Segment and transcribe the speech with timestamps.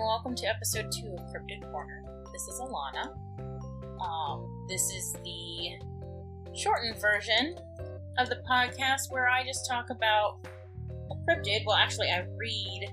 [0.00, 2.02] welcome to episode two of Cryptid Corner.
[2.32, 3.12] This is Alana.
[4.00, 7.58] Um, this is the shortened version
[8.16, 10.38] of the podcast where I just talk about
[11.10, 11.66] a cryptid.
[11.66, 12.90] Well, actually, I read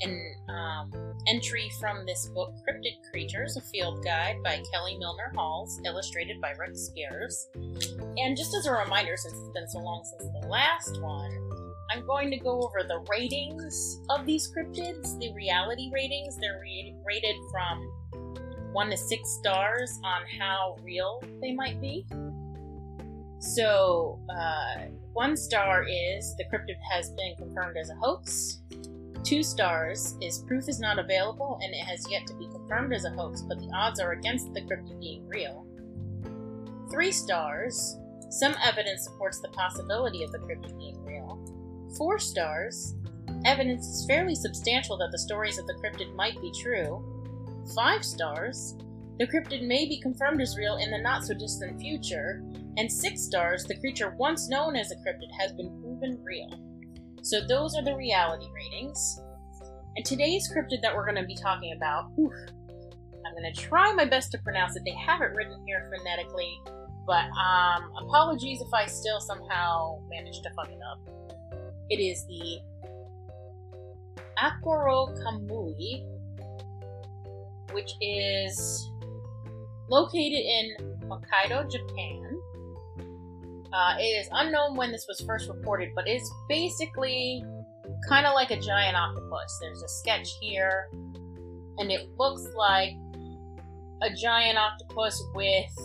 [0.00, 0.90] an um,
[1.28, 6.52] entry from this book, Cryptid Creatures, a field guide by Kelly Milner Halls, illustrated by
[6.52, 7.46] Rick Spears.
[8.16, 11.51] And just as a reminder, since it's been so long since the last one,
[11.92, 16.36] I'm going to go over the ratings of these cryptids, the reality ratings.
[16.36, 17.90] They're re- rated from
[18.72, 22.06] one to six stars on how real they might be.
[23.38, 28.62] So, uh, one star is the cryptid has been confirmed as a hoax.
[29.24, 33.04] Two stars is proof is not available and it has yet to be confirmed as
[33.04, 35.66] a hoax, but the odds are against the cryptid being real.
[36.90, 37.98] Three stars,
[38.30, 41.31] some evidence supports the possibility of the cryptid being real.
[41.96, 42.94] Four stars,
[43.44, 47.04] evidence is fairly substantial that the stories of the cryptid might be true.
[47.74, 48.76] Five stars,
[49.18, 52.42] the cryptid may be confirmed as real in the not so distant future.
[52.78, 56.48] And six stars, the creature once known as a cryptid has been proven real.
[57.22, 59.20] So those are the reality ratings.
[59.96, 62.32] And today's cryptid that we're going to be talking about, oof,
[63.26, 64.82] I'm going to try my best to pronounce it.
[64.84, 66.60] They have it written here phonetically,
[67.06, 71.51] but um, apologies if I still somehow manage to fuck it up.
[71.92, 72.58] It is the
[74.38, 75.12] Akuro
[77.72, 78.90] which is
[79.90, 80.74] located in
[81.06, 82.40] Hokkaido, Japan.
[83.74, 87.44] Uh, it is unknown when this was first reported, but it's basically
[88.08, 89.58] kind of like a giant octopus.
[89.60, 90.88] There's a sketch here,
[91.76, 92.94] and it looks like
[94.00, 95.78] a giant octopus with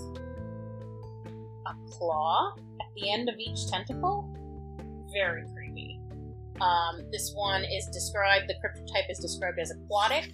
[1.65, 4.33] a claw at the end of each tentacle.
[5.11, 5.43] Very.
[6.61, 10.31] Um, this one is described, the cryptotype is described as aquatic,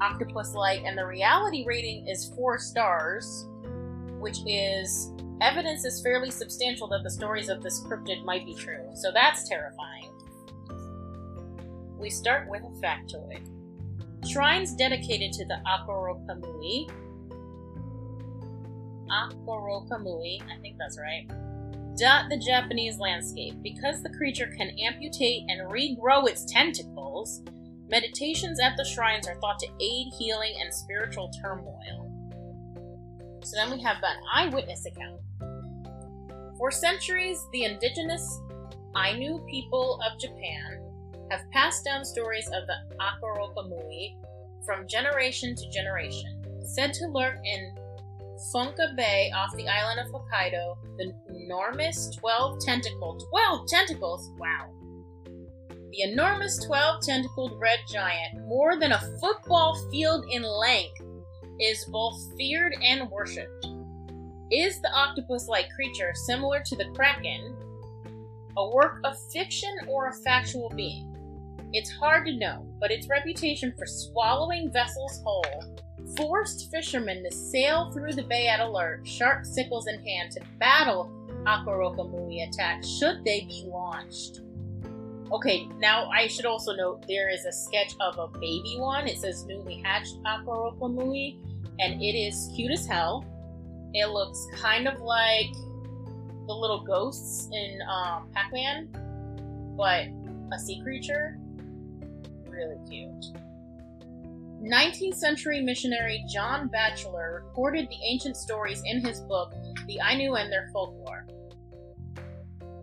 [0.00, 3.46] octopus like, and the reality rating is four stars,
[4.18, 8.90] which is evidence is fairly substantial that the stories of this cryptid might be true.
[8.94, 10.10] So that's terrifying.
[11.98, 13.48] We start with a factoid.
[14.28, 16.88] Shrines dedicated to the Akuro Kamui.
[19.08, 21.28] Akuro Kamui, I think that's right.
[21.96, 23.54] Dot the Japanese landscape.
[23.62, 27.42] Because the creature can amputate and regrow its tentacles,
[27.88, 32.08] meditations at the shrines are thought to aid healing and spiritual turmoil.
[33.44, 35.20] So then we have an eyewitness account.
[36.56, 38.40] For centuries, the indigenous
[38.96, 40.80] Ainu people of Japan
[41.30, 43.52] have passed down stories of the Akuro
[44.64, 46.44] from generation to generation.
[46.62, 47.74] Said to lurk in
[48.54, 54.68] Funka Bay off the island of Hokkaido, the enormous 12 tentacled 12 tentacles, wow.
[55.90, 61.00] The enormous 12 tentacled red giant, more than a football field in length,
[61.60, 63.66] is both feared and worshipped.
[64.50, 67.56] Is the octopus like creature similar to the kraken
[68.56, 71.08] a work of fiction or a factual being?
[71.72, 75.78] It's hard to know, but its reputation for swallowing vessels whole
[76.16, 81.10] forced fishermen to sail through the bay at alert, sharp sickles in hand, to battle
[81.46, 84.40] Akuro attacks should they be launched.
[85.32, 89.08] Okay, now I should also note there is a sketch of a baby one.
[89.08, 90.78] It says newly hatched Akuro
[91.80, 93.24] and it is cute as hell.
[93.94, 95.52] It looks kind of like
[96.46, 98.88] the little ghosts in um, Pac Man,
[99.76, 100.06] but
[100.54, 101.38] a sea creature.
[102.48, 103.24] Really cute.
[104.62, 109.52] 19th century missionary John Batchelor recorded the ancient stories in his book,
[109.86, 111.26] The Ainu and Their Folklore.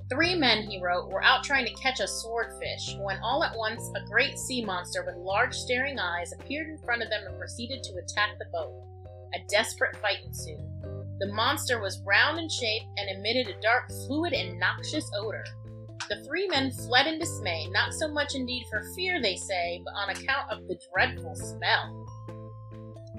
[0.10, 3.92] Three men, he wrote, were out trying to catch a swordfish when all at once
[3.96, 7.84] a great sea monster with large staring eyes appeared in front of them and proceeded
[7.84, 8.74] to attack the boat.
[9.36, 10.66] A desperate fight ensued.
[11.19, 15.44] The monster was round in shape and emitted a dark, fluid, and noxious odor.
[16.10, 19.94] The three men fled in dismay, not so much indeed for fear, they say, but
[19.94, 22.07] on account of the dreadful smell.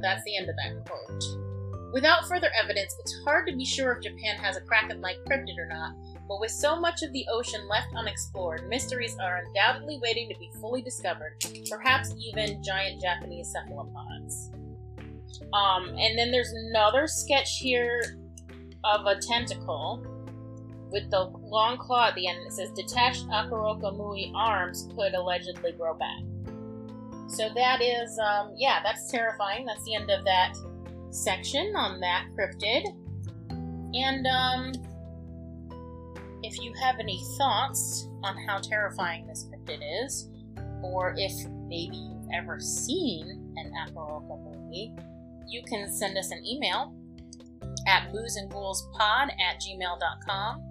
[0.00, 1.49] That's the end of that quote.
[1.92, 5.58] Without further evidence, it's hard to be sure if Japan has a kraken like cryptid
[5.58, 5.94] or not,
[6.28, 10.50] but with so much of the ocean left unexplored, mysteries are undoubtedly waiting to be
[10.60, 14.50] fully discovered, perhaps even giant Japanese cephalopods.
[15.52, 18.18] Um, and then there's another sketch here
[18.84, 20.04] of a tentacle
[20.92, 22.38] with the long claw at the end.
[22.46, 26.22] It says detached Akuro arms could allegedly grow back.
[27.28, 29.66] So that is, um, yeah, that's terrifying.
[29.66, 30.54] That's the end of that
[31.10, 32.84] section on that cryptid.
[33.94, 34.72] And um,
[36.42, 40.28] if you have any thoughts on how terrifying this cryptid is,
[40.82, 41.32] or if
[41.68, 44.98] maybe you've ever seen an and Aperocaboogie.
[45.48, 46.94] You can send us an email
[47.86, 50.70] at boozeandghoulspod at gmail.com.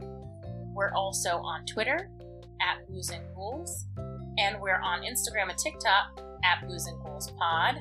[0.74, 2.09] We're also on Twitter
[2.62, 3.12] at Booze
[4.38, 7.75] and we're on Instagram and TikTok at Booze and Ghouls Pod.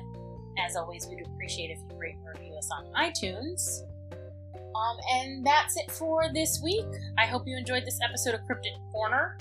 [0.57, 3.83] As always, we'd appreciate if you rate and review us on iTunes.
[4.75, 6.85] Um, and that's it for this week.
[7.17, 9.37] I hope you enjoyed this episode of Cryptid Corner.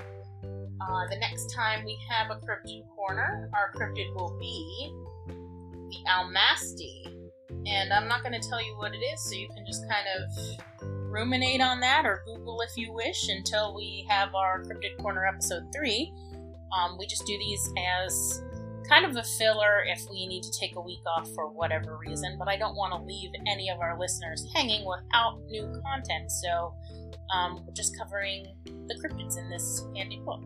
[0.80, 4.92] Uh, the next time we have a Cryptid Corner, our cryptid will be
[5.90, 7.28] the Almasti.
[7.66, 10.06] And I'm not going to tell you what it is, so you can just kind
[10.16, 15.26] of ruminate on that or Google if you wish until we have our Cryptid Corner
[15.26, 16.12] episode 3.
[16.76, 18.42] Um, we just do these as
[18.88, 22.36] kind of a filler if we need to take a week off for whatever reason,
[22.38, 26.74] but I don't want to leave any of our listeners hanging without new content, so
[27.34, 30.42] um, just covering the cryptids in this handy book.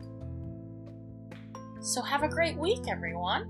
[1.81, 3.49] So have a great week, everyone.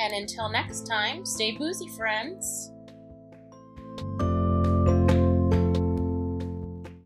[0.00, 2.72] And until next time, stay boozy, friends.